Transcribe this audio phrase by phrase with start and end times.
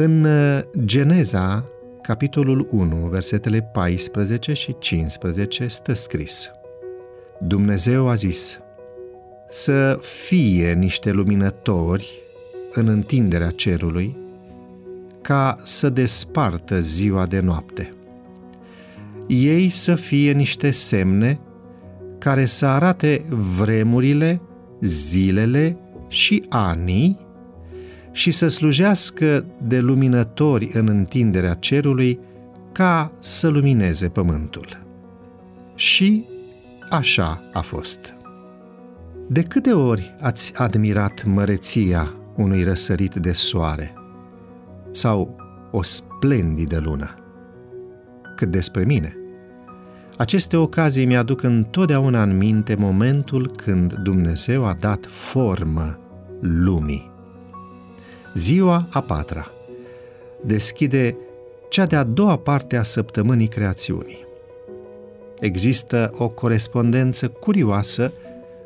[0.00, 1.64] În uh, Geneza,
[2.02, 6.50] capitolul 1, versetele 14 și 15, stă scris
[7.40, 8.58] Dumnezeu a zis
[9.48, 12.08] să fie niște luminători
[12.72, 14.16] în întinderea cerului
[15.22, 17.94] ca să despartă ziua de noapte.
[19.26, 21.40] Ei să fie niște semne
[22.18, 23.24] care să arate
[23.56, 24.40] vremurile,
[24.80, 25.76] zilele
[26.08, 27.26] și anii
[28.18, 32.20] și să slujească de luminători în întinderea cerului
[32.72, 34.82] ca să lumineze pământul.
[35.74, 36.24] Și
[36.90, 37.98] așa a fost.
[39.28, 43.94] De câte ori ați admirat măreția unui răsărit de soare
[44.90, 45.36] sau
[45.70, 47.14] o splendidă lună?
[48.36, 49.16] Cât despre mine,
[50.16, 55.98] aceste ocazii mi-aduc întotdeauna în minte momentul când Dumnezeu a dat formă
[56.40, 57.16] lumii.
[58.38, 59.50] Ziua a patra
[60.40, 61.16] deschide
[61.68, 64.26] cea de-a doua parte a săptămânii creațiunii.
[65.40, 68.12] Există o corespondență curioasă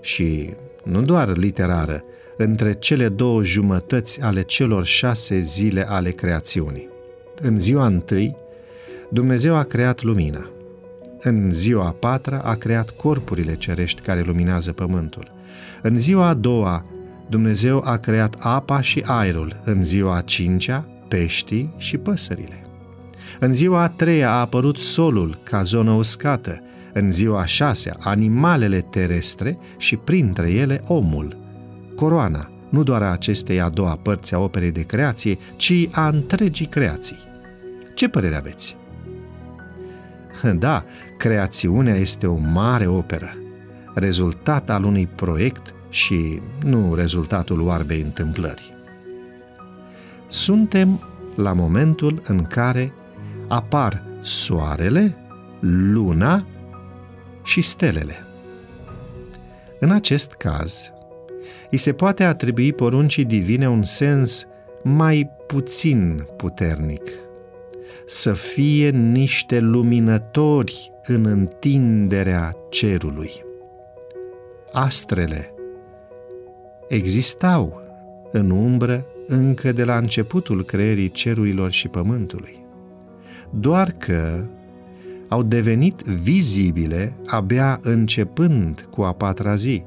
[0.00, 0.50] și
[0.84, 2.04] nu doar literară
[2.36, 6.88] între cele două jumătăți ale celor șase zile ale creațiunii.
[7.42, 8.36] În ziua întâi,
[9.10, 10.50] Dumnezeu a creat lumina.
[11.22, 15.32] În ziua a patra a creat corpurile cerești care luminează pământul.
[15.82, 16.84] În ziua a doua,
[17.32, 22.66] Dumnezeu a creat apa și aerul, în ziua a cincea, peștii și păsările.
[23.40, 26.60] În ziua a treia a apărut solul ca zonă uscată,
[26.92, 31.36] în ziua a șasea animalele terestre și printre ele omul.
[31.96, 36.66] Coroana, nu doar a acestei a doua părți a operei de creație, ci a întregii
[36.66, 37.18] creații.
[37.94, 38.76] Ce părere aveți?
[40.58, 40.84] Da,
[41.18, 43.36] creațiunea este o mare operă,
[43.94, 48.74] rezultat al unui proiect și nu rezultatul oarbei întâmplări.
[50.26, 51.00] Suntem
[51.36, 52.92] la momentul în care
[53.48, 55.16] apar soarele,
[55.60, 56.46] luna
[57.42, 58.14] și stelele.
[59.78, 60.92] În acest caz,
[61.70, 64.46] îi se poate atribui poruncii divine un sens
[64.82, 67.02] mai puțin puternic.
[68.06, 73.30] Să fie niște luminători în întinderea cerului.
[74.72, 75.51] Astrele
[76.92, 77.82] existau
[78.32, 82.64] în umbră încă de la începutul creierii cerurilor și pământului.
[83.50, 84.44] Doar că
[85.28, 89.82] au devenit vizibile abia începând cu a patra zi,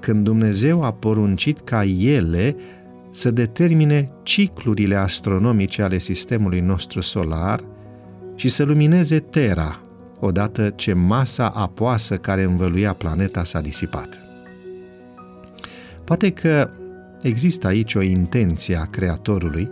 [0.00, 2.56] când Dumnezeu a poruncit ca ele
[3.10, 7.60] să determine ciclurile astronomice ale sistemului nostru solar
[8.34, 9.82] și să lumineze Terra,
[10.20, 14.31] odată ce masa apoasă care învăluia planeta s-a disipat.
[16.04, 16.70] Poate că
[17.22, 19.70] există aici o intenție a Creatorului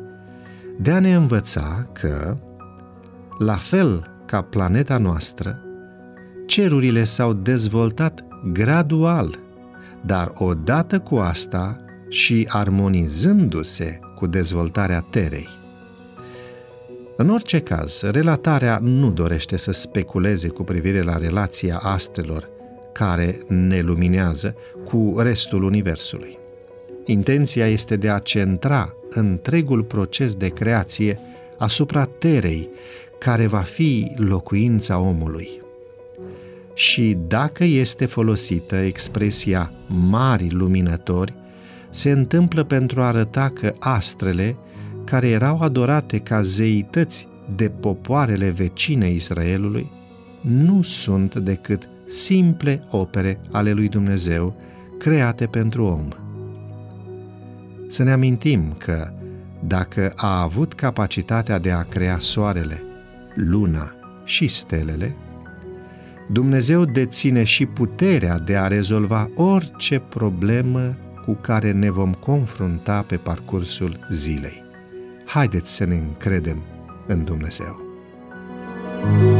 [0.79, 2.37] de a ne învăța că,
[3.39, 5.63] la fel ca planeta noastră,
[6.47, 9.39] cerurile s-au dezvoltat gradual,
[10.01, 15.49] dar odată cu asta și armonizându-se cu dezvoltarea Terei.
[17.17, 22.49] În orice caz, relatarea nu dorește să speculeze cu privire la relația astrelor
[22.93, 26.39] care ne luminează cu restul Universului.
[27.05, 31.19] Intenția este de a centra întregul proces de creație
[31.59, 32.69] asupra Terei,
[33.19, 35.49] care va fi locuința omului.
[36.75, 41.35] Și dacă este folosită expresia mari luminători,
[41.91, 44.57] se întâmplă pentru a arăta că astrele,
[45.05, 49.91] care erau adorate ca zeități de popoarele vecine Israelului,
[50.41, 54.61] nu sunt decât simple opere ale lui Dumnezeu
[54.99, 56.09] create pentru om.
[57.89, 59.13] Să ne amintim că
[59.67, 62.83] dacă a avut capacitatea de a crea soarele,
[63.35, 63.95] luna
[64.25, 65.17] și stelele,
[66.33, 73.17] Dumnezeu deține și puterea de a rezolva orice problemă cu care ne vom confrunta pe
[73.17, 74.63] parcursul zilei.
[75.27, 76.63] Haideți să ne încredem
[77.07, 77.89] în Dumnezeu.
[79.03, 79.40] thank you